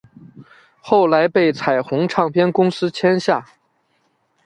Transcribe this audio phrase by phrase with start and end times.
[0.79, 3.45] 后来被彩虹唱片公司签下。